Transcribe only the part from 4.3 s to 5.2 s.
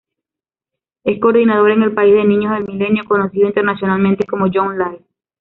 Young Lives.